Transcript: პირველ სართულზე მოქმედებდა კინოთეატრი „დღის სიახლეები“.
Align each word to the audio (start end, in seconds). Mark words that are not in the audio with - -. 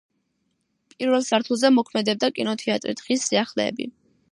პირველ 0.93 1.25
სართულზე 1.27 1.71
მოქმედებდა 1.77 2.31
კინოთეატრი 2.39 2.99
„დღის 3.03 3.29
სიახლეები“. 3.31 3.91